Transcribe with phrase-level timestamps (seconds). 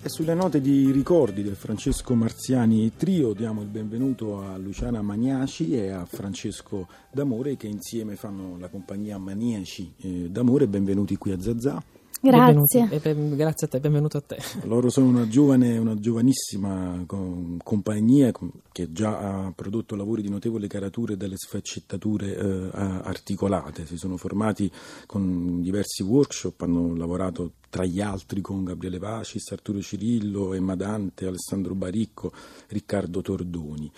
[0.00, 5.72] E sulle note di ricordi del Francesco Marziani Trio diamo il benvenuto a Luciana Magnaci
[5.72, 10.68] e a Francesco D'Amore che insieme fanno la compagnia Maniaci eh, D'Amore.
[10.68, 11.82] Benvenuti qui a Zazà.
[12.20, 12.88] Grazie.
[13.00, 14.38] Ben, grazie a te, benvenuto a te.
[14.64, 18.32] Loro sono una giovane, una giovanissima compagnia
[18.72, 23.86] che già ha prodotto lavori di notevole caratura e delle sfaccettature eh, articolate.
[23.86, 24.70] Si sono formati
[25.06, 31.26] con diversi workshop, hanno lavorato tra gli altri con Gabriele Pacis, Arturo Cirillo, Emma Dante,
[31.26, 32.32] Alessandro Baricco,
[32.68, 33.90] Riccardo Tordoni.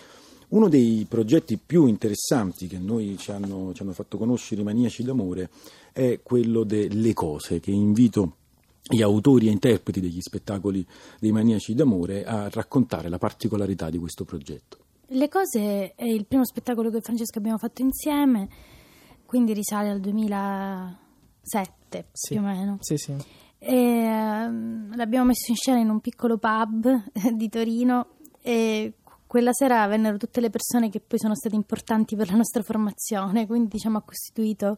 [0.51, 5.01] Uno dei progetti più interessanti che noi ci hanno, ci hanno fatto conoscere i maniaci
[5.01, 5.49] d'amore
[5.93, 8.35] è quello delle cose, che invito
[8.83, 10.85] gli autori e interpreti degli spettacoli
[11.19, 14.79] dei maniaci d'amore a raccontare la particolarità di questo progetto.
[15.07, 18.49] Le cose è il primo spettacolo che Francesco abbiamo fatto insieme,
[19.25, 22.33] quindi risale al 2007 sì.
[22.33, 22.77] più o meno.
[22.81, 23.15] Sì, sì.
[23.57, 27.03] E, uh, l'abbiamo messo in scena in un piccolo pub
[27.35, 28.07] di Torino
[28.41, 28.95] e
[29.31, 33.47] quella sera vennero tutte le persone che poi sono state importanti per la nostra formazione,
[33.47, 34.77] quindi diciamo ha costituito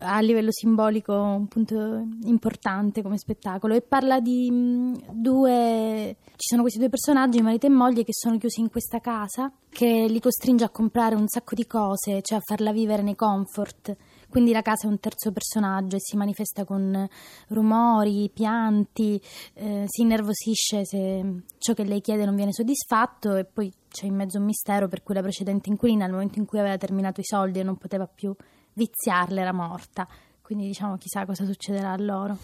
[0.00, 3.72] a livello simbolico un punto importante come spettacolo.
[3.72, 8.60] E parla di due ci sono questi due personaggi marito e moglie che sono chiusi
[8.60, 12.72] in questa casa che li costringe a comprare un sacco di cose cioè a farla
[12.72, 13.96] vivere nei comfort
[14.30, 17.08] quindi la casa è un terzo personaggio e si manifesta con
[17.48, 19.20] rumori, pianti,
[19.54, 24.14] eh, si innervosisce se ciò che lei chiede non viene soddisfatto e poi c'è in
[24.14, 27.24] mezzo un mistero per cui la precedente inquilina al momento in cui aveva terminato i
[27.24, 28.34] soldi e non poteva più
[28.72, 30.08] viziarle era morta.
[30.50, 32.36] Quindi diciamo chissà cosa succederà a loro.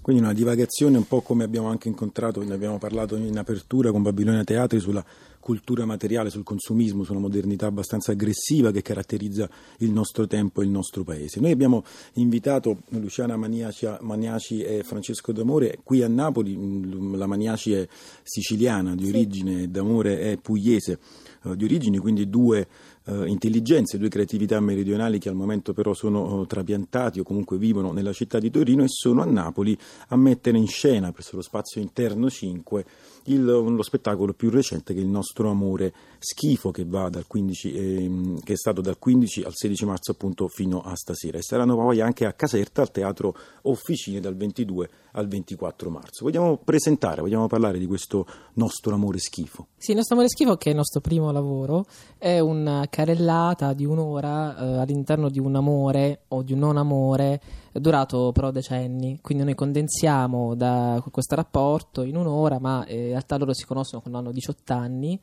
[0.00, 4.02] Quindi una divagazione un po' come abbiamo anche incontrato, ne abbiamo parlato in apertura con
[4.02, 5.04] Babilonia Teatri sulla
[5.38, 10.64] cultura materiale, sul consumismo, su una modernità abbastanza aggressiva che caratterizza il nostro tempo e
[10.64, 11.38] il nostro paese.
[11.38, 17.88] Noi abbiamo invitato Luciana Maniaci e Francesco D'Amore qui a Napoli, mm, la Maniaci è
[18.24, 19.70] siciliana di origine, sì.
[19.70, 20.98] D'Amore è pugliese
[21.44, 22.66] eh, di origine, quindi due
[23.04, 27.92] eh, intelligenze, due creatività meridionali che al momento però sono eh, trapiantati o comunque vivono
[27.92, 29.76] nella città di Torino e sono a Napoli
[30.08, 32.84] a mettere in scena presso lo spazio interno 5
[33.24, 38.10] il, lo spettacolo più recente che è il nostro amore schifo che, 15, eh,
[38.42, 42.00] che, è stato dal 15 al 16 marzo appunto fino a stasera e saranno poi
[42.00, 46.24] anche a Caserta al teatro Officine dal 22 al 24 marzo.
[46.24, 49.68] Vogliamo presentare, vogliamo parlare di questo nostro amore schifo?
[49.76, 51.84] Sì, il nostro amore schifo che è il nostro primo lavoro
[52.18, 57.40] è una carellata di un'ora eh, all'interno di un amore o di un non amore
[57.72, 63.38] durato però decenni, quindi noi condensiamo da questo rapporto in un'ora, ma eh, in realtà
[63.38, 65.18] loro si conoscono quando hanno 18 anni,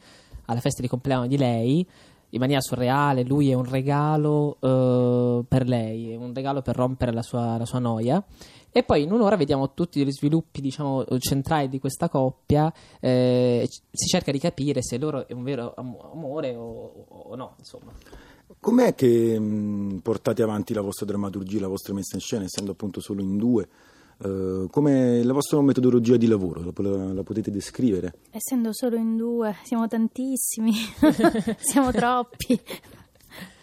[0.45, 1.87] alla festa di compleanno di lei,
[2.31, 7.13] in maniera surreale, lui è un regalo eh, per lei, è un regalo per rompere
[7.13, 8.23] la sua, la sua, noia.
[8.71, 14.07] E poi in un'ora vediamo tutti gli sviluppi diciamo, centrali di questa coppia, eh, si
[14.07, 17.91] cerca di capire se loro è un vero amore o, o no, insomma.
[18.59, 22.99] Com'è che mh, portate avanti la vostra drammaturgia, la vostra messa in scena, essendo appunto
[22.99, 23.67] solo in due?
[24.17, 28.15] Uh, come la vostra metodologia di lavoro, la, la, la, potete descrivere?
[28.31, 30.73] Essendo solo in due, siamo tantissimi,
[31.57, 32.59] siamo troppi.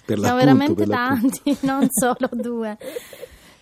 [0.06, 2.78] Per siamo veramente tanti, non solo due.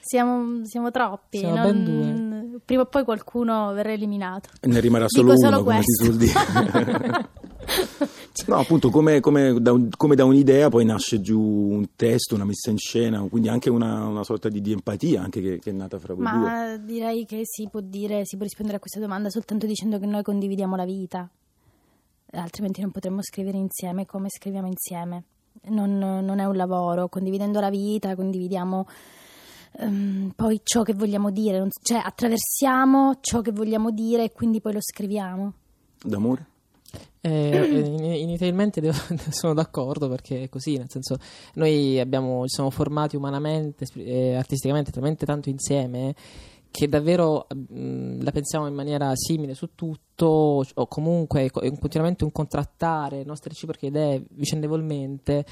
[0.07, 1.39] Siamo, siamo troppi.
[1.39, 2.61] Siamo non...
[2.63, 4.51] Prima o poi qualcuno verrà eliminato.
[4.63, 6.05] Ne rimarrà solo Dico uno, solo come questo.
[6.05, 7.29] si suol dire.
[8.47, 12.45] No, appunto, come, come, da un, come, da un'idea poi nasce giù un testo, una
[12.45, 15.73] messa in scena, quindi anche una, una sorta di, di, empatia anche che, che, è
[15.73, 16.85] nata fra voi Ma due.
[16.85, 20.23] direi che si può dire, si può rispondere a questa domanda soltanto dicendo che noi
[20.23, 21.27] condividiamo la vita,
[22.33, 25.23] altrimenti non potremmo scrivere insieme come scriviamo insieme.
[25.69, 28.87] Non, non è un lavoro, condividendo la vita, condividiamo
[29.79, 34.61] um, poi ciò che vogliamo dire, non, cioè attraversiamo ciò che vogliamo dire e quindi
[34.61, 35.53] poi lo scriviamo.
[36.03, 36.49] D'amore?
[37.21, 38.95] Eh, inizialmente devo,
[39.31, 41.17] sono d'accordo perché è così, nel senso
[41.55, 46.15] noi abbiamo, ci siamo formati umanamente e eh, artisticamente talmente tanto insieme
[46.71, 52.33] che davvero mh, la pensiamo in maniera simile su tutto o comunque co- continuamente un
[52.33, 55.47] contrattare le nostre reciproche idee vicendevolmente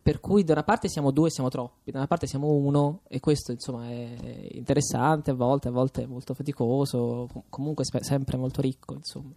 [0.00, 3.20] per cui da una parte siamo due siamo troppi, da una parte siamo uno e
[3.20, 8.94] questo insomma è interessante a volte, a volte è molto faticoso, comunque sempre molto ricco
[8.94, 9.30] insomma.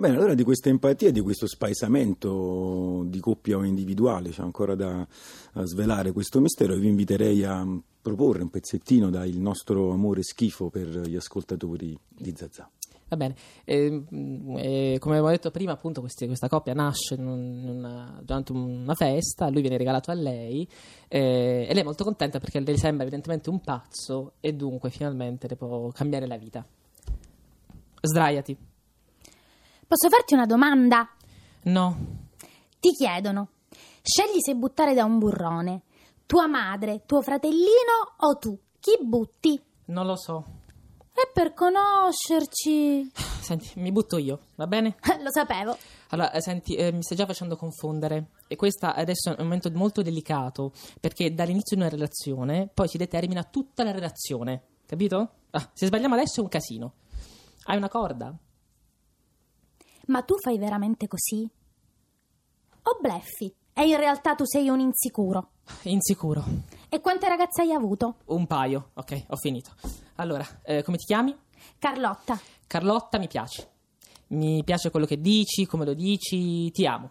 [0.00, 5.04] Bene, allora di questa empatia, di questo spaesamento di coppia o individuale, c'è ancora da
[5.64, 7.66] svelare questo mistero e vi inviterei a
[8.00, 12.70] proporre un pezzettino dal nostro amore schifo per gli ascoltatori di Zazà.
[13.08, 13.34] Va bene,
[13.64, 14.04] eh,
[14.56, 19.62] eh, come avevo detto prima, appunto questi, questa coppia nasce una, durante una festa, lui
[19.62, 20.68] viene regalato a lei
[21.08, 25.48] eh, e lei è molto contenta perché le sembra evidentemente un pazzo e dunque finalmente
[25.48, 26.66] le può cambiare la vita.
[28.00, 28.56] Sdraiati.
[29.86, 31.08] Posso farti una domanda?
[31.62, 31.96] No,
[32.78, 33.48] Ti chiedono:
[34.02, 35.82] scegli se buttare da un burrone.
[36.26, 38.58] Tua madre, tuo fratellino o tu?
[38.78, 39.58] Chi butti?
[39.86, 40.44] non lo so.
[41.20, 43.10] E per conoscerci.
[43.42, 44.94] Senti, mi butto io, va bene?
[45.20, 45.76] Lo sapevo.
[46.10, 48.28] Allora, eh, senti, eh, mi stai già facendo confondere.
[48.46, 52.98] E questo adesso è un momento molto delicato, perché dall'inizio di una relazione poi si
[52.98, 55.30] determina tutta la relazione, capito?
[55.50, 56.92] Ah, se sbagliamo adesso è un casino.
[57.64, 58.32] Hai una corda?
[60.06, 61.50] Ma tu fai veramente così?
[62.82, 63.52] O bleffi?
[63.78, 65.50] E in realtà tu sei un insicuro.
[65.82, 66.42] Insicuro.
[66.88, 68.16] E quante ragazze hai avuto?
[68.24, 69.70] Un paio, ok, ho finito.
[70.16, 71.32] Allora, eh, come ti chiami?
[71.78, 72.36] Carlotta.
[72.66, 73.64] Carlotta, mi piaci.
[74.30, 77.10] Mi piace quello che dici, come lo dici, ti amo.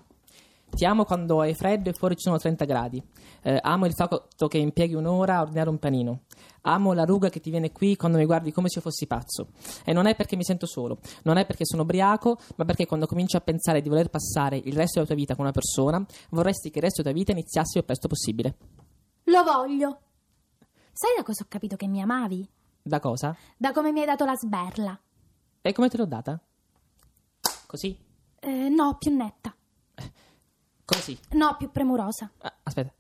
[0.70, 3.02] Ti amo quando hai freddo e fuori ci sono 30 gradi.
[3.42, 6.22] Eh, amo il fatto che impieghi un'ora a ordinare un panino.
[6.62, 9.50] Amo la ruga che ti viene qui quando mi guardi come se io fossi pazzo.
[9.86, 13.06] E non è perché mi sento solo, non è perché sono ubriaco, ma perché quando
[13.08, 16.70] cominci a pensare di voler passare il resto della tua vita con una persona, vorresti
[16.70, 18.58] che il resto della tua vita iniziasse il più presto possibile.
[19.26, 20.00] Lo voglio.
[20.92, 22.50] Sai da cosa ho capito che mi amavi?
[22.82, 23.36] Da cosa?
[23.56, 25.00] Da come mi hai dato la sberla.
[25.62, 26.40] E come te l'ho data?
[27.66, 27.98] Così?
[28.40, 29.56] Eh, no, più netta.
[30.86, 31.20] Così.
[31.32, 32.32] No, più premurosa.
[32.40, 32.94] Ah, aspetta.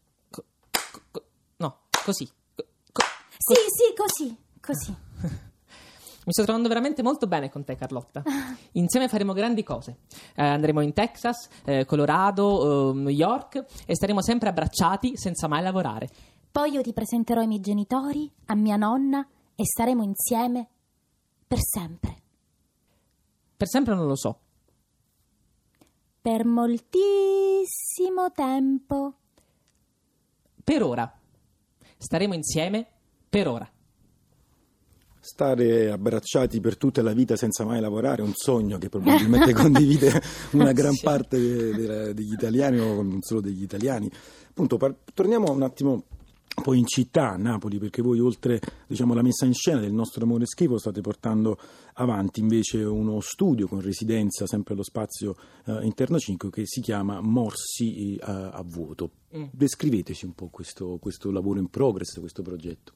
[2.07, 2.25] Così.
[2.55, 3.03] Co- co-
[3.37, 4.37] Sì, sì, così.
[4.61, 4.95] Così.
[6.27, 8.23] Mi sto trovando veramente molto bene con te, Carlotta.
[8.73, 9.97] Insieme faremo grandi cose.
[10.33, 15.61] Eh, andremo in Texas, eh, Colorado, eh, New York e staremo sempre abbracciati senza mai
[15.61, 16.09] lavorare.
[16.49, 20.67] Poi io ti presenterò ai miei genitori, a mia nonna e staremo insieme
[21.45, 22.15] per sempre.
[23.57, 24.39] Per sempre non lo so.
[26.21, 29.13] Per moltissimo tempo.
[30.63, 31.16] Per ora.
[31.97, 32.85] Staremo insieme
[33.29, 33.69] per ora.
[35.19, 40.21] Stare abbracciati per tutta la vita senza mai lavorare è un sogno che probabilmente condivide
[40.51, 44.09] una gran parte de- de- degli italiani o non solo degli italiani.
[44.49, 46.03] Appunto, par- torniamo un attimo
[46.61, 50.23] poi in città, a Napoli, perché voi oltre diciamo, alla messa in scena del nostro
[50.23, 51.57] amore schifo state portando
[51.93, 57.21] avanti invece uno studio con residenza sempre allo spazio eh, interno 5 che si chiama
[57.21, 59.11] Morsi eh, a vuoto.
[59.35, 59.45] Mm.
[59.51, 62.93] Descriveteci un po' questo, questo lavoro in progress, questo progetto.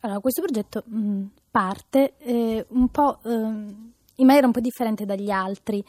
[0.00, 5.30] Allora, questo progetto mh, parte eh, un po' ehm, in maniera un po' differente dagli
[5.30, 5.82] altri,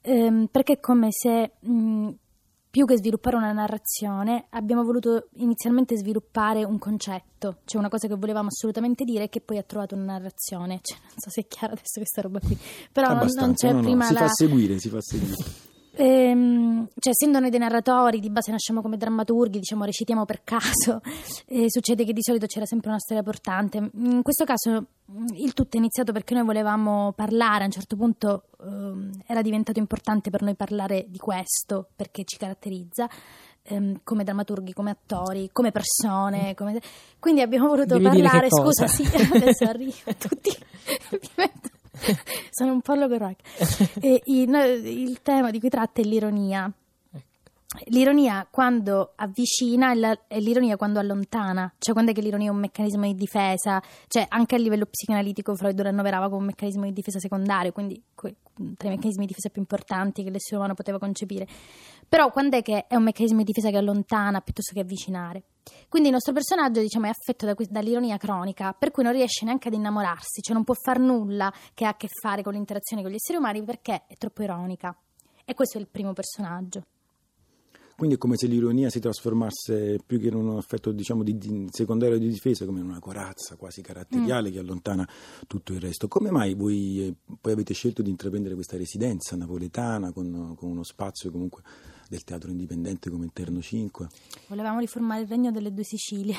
[0.00, 2.10] ehm, perché è come se mh,
[2.70, 8.14] più che sviluppare una narrazione abbiamo voluto inizialmente sviluppare un concetto, cioè una cosa che
[8.14, 10.80] volevamo assolutamente dire e che poi ha trovato una narrazione.
[10.82, 12.58] Cioè, non so se è chiaro adesso questa roba qui,
[12.92, 14.20] però non, non c'è no, no, prima si la...
[14.20, 15.66] fa seguire, si fa seguire.
[16.00, 21.00] Ehm, cioè, essendo noi dei narratori, di base nasciamo come drammaturghi, diciamo recitiamo per caso,
[21.46, 23.90] e succede che di solito c'era sempre una storia portante.
[23.94, 24.84] In questo caso
[25.36, 29.80] il tutto è iniziato perché noi volevamo parlare, a un certo punto ehm, era diventato
[29.80, 33.08] importante per noi parlare di questo, perché ci caratterizza.
[33.70, 36.80] ehm, come drammaturghi, come attori, come persone, come-
[37.18, 38.48] quindi abbiamo voluto Devi parlare.
[38.48, 39.02] Scusa, sì,
[39.34, 39.92] adesso arrivo.
[40.16, 40.50] Tutti
[42.58, 43.44] sono un po' logorroica.
[44.00, 46.70] E il, il tema di cui tratta è l'ironia.
[47.90, 53.04] L'ironia quando avvicina e, l'ironia quando allontana, cioè quando è che l'ironia è un meccanismo
[53.04, 57.18] di difesa, cioè anche a livello psicoanalitico Freud lo annoverava come un meccanismo di difesa
[57.18, 61.46] secondario, quindi tra i meccanismi di difesa più importanti che l'essere umano poteva concepire.
[62.06, 65.44] Però quando è che è un meccanismo di difesa che allontana piuttosto che avvicinare?
[65.88, 69.68] Quindi il nostro personaggio diciamo, è affetto da dall'ironia cronica, per cui non riesce neanche
[69.68, 73.10] ad innamorarsi, cioè non può far nulla che ha a che fare con l'interazione con
[73.10, 74.94] gli esseri umani perché è troppo ironica.
[75.44, 76.82] E questo è il primo personaggio.
[77.98, 81.66] Quindi è come se l'ironia si trasformasse più che in un effetto diciamo, di, di
[81.72, 83.82] secondario di difesa, come in una corazza quasi Mm.
[83.82, 85.04] caratteriale che allontana
[85.48, 86.06] tutto il resto.
[86.06, 90.84] Come mai voi eh, poi avete scelto di intraprendere questa residenza napoletana con, con uno
[90.84, 91.62] spazio comunque
[92.08, 94.06] del teatro indipendente come Interno 5?
[94.46, 96.36] Volevamo riformare il regno delle due Sicilie.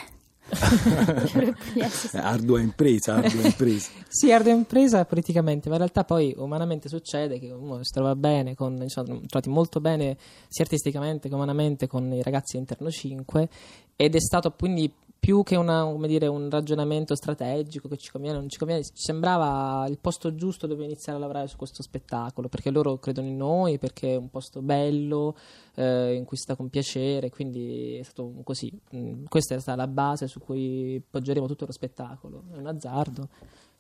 [2.12, 3.92] Eh, ardua impresa, ardua impresa.
[4.08, 8.56] Sì, ardua impresa politicamente, ma in realtà poi umanamente succede che uno si trova bene,
[8.56, 13.50] con, siamo trovati molto bene sia artisticamente che umanamente con i ragazzi Interno 5
[13.96, 18.40] ed è stato quindi più che una- dire, un ragionamento strategico che ci conviene o
[18.40, 22.48] non ci conviene, ci sembrava il posto giusto dove iniziare a lavorare su questo spettacolo,
[22.48, 25.36] perché loro credono in noi, perché è un posto bello,
[25.76, 28.72] eh, in cui sta con piacere, quindi è stato così.
[28.96, 33.28] Mm, Questa è stata la base su cui poggeremo tutto lo spettacolo, è un azzardo.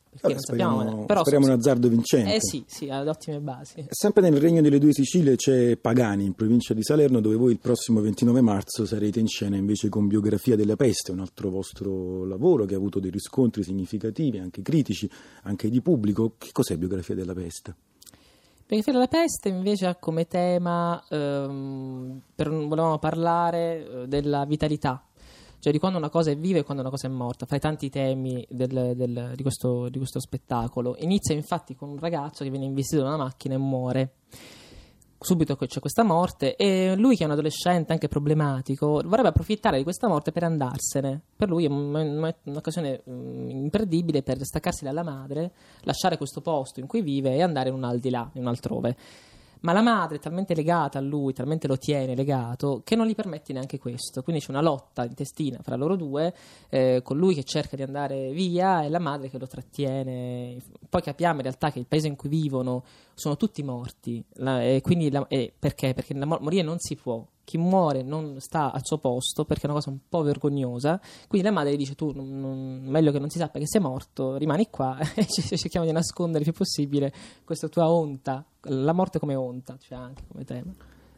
[0.09, 2.35] Perché Vabbè, non sappiamo, speriamo, però speriamo so- un azzardo vincente.
[2.35, 3.85] eh sì, sì, ha ottime basi.
[3.89, 7.59] Sempre nel Regno delle Due Sicilie c'è Pagani, in provincia di Salerno, dove voi il
[7.59, 12.65] prossimo 29 marzo sarete in scena invece con Biografia della peste, un altro vostro lavoro
[12.65, 15.09] che ha avuto dei riscontri significativi, anche critici,
[15.43, 16.33] anche di pubblico.
[16.37, 17.75] Che cos'è Biografia della peste?
[18.69, 25.03] Fiera della peste invece ha come tema, ehm, per, volevamo parlare eh, della vitalità,
[25.59, 27.59] cioè di quando una cosa è viva e quando una cosa è morta, fra i
[27.59, 30.95] tanti temi del, del, di, questo, di questo spettacolo.
[30.99, 34.13] Inizia infatti con un ragazzo che viene investito da una macchina e muore.
[35.21, 39.83] Subito c'è questa morte e lui che è un adolescente anche problematico vorrebbe approfittare di
[39.83, 41.21] questa morte per andarsene.
[41.35, 45.51] Per lui è un'occasione mm, imperdibile per staccarsi dalla madre
[45.81, 48.95] lasciare questo posto in cui vive e andare in un aldilà in un altrove
[49.61, 53.15] ma la madre è talmente legata a lui, talmente lo tiene legato, che non gli
[53.15, 54.21] permette neanche questo.
[54.23, 56.33] Quindi c'è una lotta intestina fra loro due,
[56.69, 60.57] eh, con lui che cerca di andare via e la madre che lo trattiene.
[60.89, 62.83] Poi capiamo in realtà che il paese in cui vivono
[63.19, 65.93] sono tutti morti, la, e quindi la, e perché?
[65.93, 69.73] Perché morire non si può chi muore non sta al suo posto perché è una
[69.73, 71.01] cosa un po' vergognosa.
[71.27, 74.35] Quindi la madre dice: Tu, non, non, meglio che non si sappia che sei morto,
[74.35, 77.11] rimani qua e cerchiamo di nascondere il più possibile
[77.43, 78.45] questa tua onta.
[78.63, 80.71] La morte come onta, cioè anche come tema.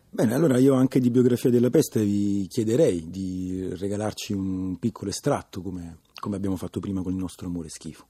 [0.10, 5.62] Bene, allora io anche di biografia della peste vi chiederei di regalarci un piccolo estratto
[5.62, 8.06] come, come abbiamo fatto prima con il nostro amore schifo.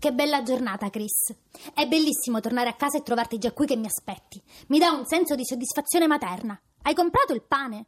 [0.00, 1.34] Che bella giornata, Chris.
[1.74, 4.40] È bellissimo tornare a casa e trovarti già qui che mi aspetti.
[4.68, 6.56] Mi dà un senso di soddisfazione materna.
[6.82, 7.86] Hai comprato il pane?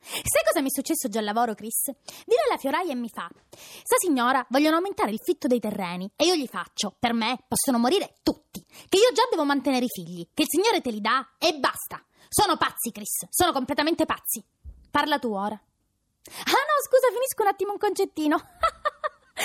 [0.00, 1.84] Sai cosa mi è successo già al lavoro, Chris?
[2.24, 6.10] Dire alla fioraia e mi fa: Sa signora, vogliono aumentare il fitto dei terreni.
[6.16, 8.60] E io gli faccio: Per me possono morire tutti.
[8.66, 10.26] Che io già devo mantenere i figli.
[10.34, 12.04] Che il Signore te li dà e basta.
[12.28, 13.26] Sono pazzi, Chris.
[13.30, 14.44] Sono completamente pazzi.
[14.90, 15.54] Parla tu ora.
[15.54, 18.36] Ah no, scusa, finisco un attimo un concettino.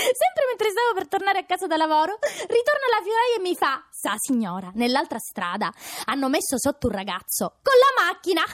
[0.02, 3.86] Sempre mentre stavo per tornare a casa da lavoro, ritorna la fioraia e mi fa:
[3.92, 5.72] Sa signora, nell'altra strada
[6.06, 8.42] hanno messo sotto un ragazzo con la macchina.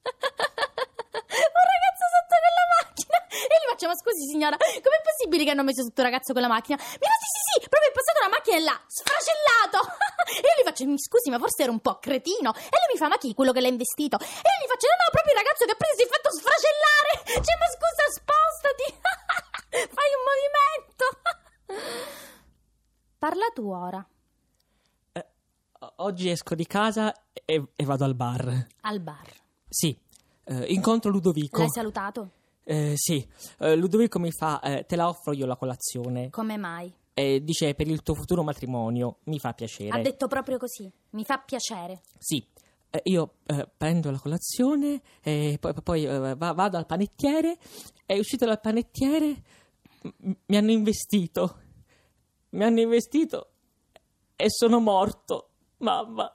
[0.00, 3.18] un ragazzo sotto con la macchina.
[3.28, 6.40] E gli faccio: Ma scusi, signora, com'è possibile che hanno messo sotto un ragazzo con
[6.42, 6.80] la macchina?
[6.80, 9.80] Mi fa: Sì, sì, sì, proprio è passato una macchina e l'ha sfracellato.
[10.40, 12.56] e io gli faccio: Mi scusi, ma forse era un po' cretino.
[12.56, 13.34] E lui mi fa: Ma chi?
[13.34, 14.16] Quello che l'ha investito?
[14.16, 16.30] E io gli faccio: No, no, proprio il ragazzo che ha preso si è fatto
[16.32, 17.12] sfracellare.
[17.44, 18.88] Cioè, ma scusa, spostati.
[19.70, 21.04] Fai un movimento!
[23.30, 24.04] Parla tu ora.
[25.12, 25.26] Eh,
[25.98, 28.66] oggi esco di casa e, e, vado al bar.
[28.80, 29.32] Al bar?
[29.68, 29.96] Sì.
[30.42, 31.60] Eh, incontro Ludovico.
[31.60, 32.30] L'hai salutato?
[32.64, 33.24] Eh, sì.
[33.58, 36.28] Eh, Ludovico mi fa: eh, Te la offro io la colazione.
[36.30, 36.92] Come mai?
[37.14, 39.18] dice per il tuo futuro matrimonio.
[39.24, 39.96] Mi fa piacere.
[39.96, 40.90] Ha detto proprio così.
[41.10, 42.00] Mi fa piacere.
[42.18, 42.44] Sì.
[42.90, 43.34] Eh, io
[43.76, 46.04] prendo la colazione e poi, poi
[46.36, 47.58] vado al panettiere
[48.06, 49.42] e uscito dal panettiere
[50.46, 51.68] mi hanno investito.
[52.50, 53.50] Mi hanno investito
[54.34, 56.34] e sono morto, mamma.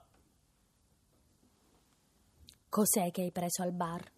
[2.69, 4.11] Cos'è che hai preso al bar?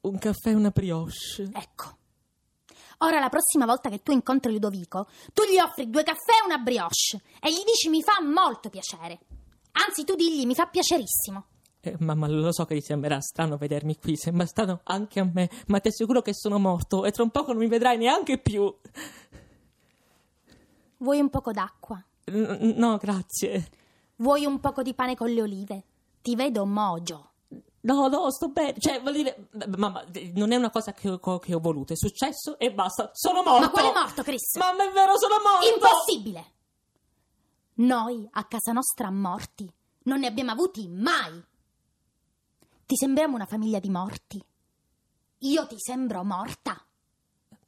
[0.00, 1.50] Un caffè e una brioche.
[1.52, 1.96] Ecco.
[2.98, 6.58] Ora la prossima volta che tu incontri Ludovico, tu gli offri due caffè e una
[6.58, 9.20] brioche e gli dici mi fa molto piacere.
[9.72, 11.46] Anzi, tu digli mi fa piacerissimo.
[11.80, 15.50] Eh, mamma, lo so che ti sembrerà strano vedermi qui, sembra strano anche a me,
[15.66, 18.72] ma ti assicuro che sono morto e tra un poco non mi vedrai neanche più.
[21.02, 22.02] Vuoi un poco d'acqua?
[22.30, 23.68] N- no, grazie.
[24.16, 25.84] Vuoi un poco di pane con le olive?
[26.22, 27.30] Ti vedo mogio.
[27.80, 28.78] No, no, sto bene.
[28.78, 30.04] Cioè, vuol dire, mamma,
[30.34, 33.10] non è una cosa che ho, che ho voluto, è successo e basta.
[33.14, 33.60] Sono morto.
[33.60, 34.54] Ma quale morto, Chris?
[34.56, 35.74] Mamma, è vero, sono morto.
[35.74, 36.52] Impossibile.
[37.74, 39.68] Noi a casa nostra morti
[40.04, 41.44] non ne abbiamo avuti mai.
[42.86, 44.40] Ti sembriamo una famiglia di morti.
[45.38, 46.80] Io ti sembro morta.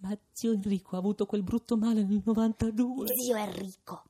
[0.05, 3.07] Ma zio Enrico ha avuto quel brutto male nel 92.
[3.09, 4.03] Zio Enrico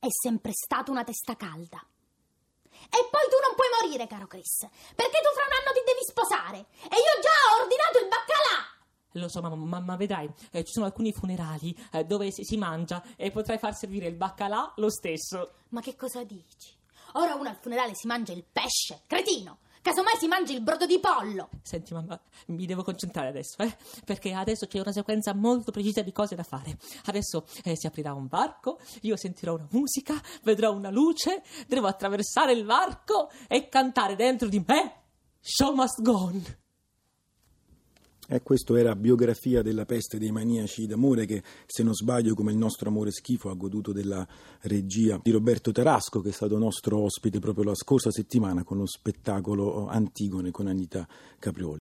[0.00, 1.78] è sempre stato una testa calda.
[1.78, 6.02] E poi tu non puoi morire, caro Chris, perché tu fra un anno ti devi
[6.02, 8.74] sposare e io già ho ordinato il baccalà.
[9.12, 13.02] Lo so, mamma, mamma vedrai, eh, ci sono alcuni funerali eh, dove si, si, mangia
[13.14, 15.52] e potrai far servire il baccalà lo stesso.
[15.68, 16.74] Ma che cosa dici?
[17.12, 19.58] Ora uno al funerale si mangia il pesce, cretino.
[19.86, 21.48] Casomai si mangi il brodo di pollo.
[21.62, 23.72] Senti, mamma, mi devo concentrare adesso, eh?
[24.04, 26.76] Perché adesso c'è una sequenza molto precisa di cose da fare.
[27.04, 32.52] Adesso eh, si aprirà un varco, io sentirò una musica, vedrò una luce, devo attraversare
[32.52, 35.04] il varco e cantare dentro di me
[35.40, 36.65] Show must go on.
[38.28, 42.58] E questo era Biografia della peste dei maniaci d'amore che, se non sbaglio, come il
[42.58, 44.26] nostro amore schifo, ha goduto della
[44.62, 48.86] regia di Roberto Tarasco, che è stato nostro ospite proprio la scorsa settimana con lo
[48.86, 51.06] spettacolo Antigone con Anita
[51.38, 51.74] Caprioli.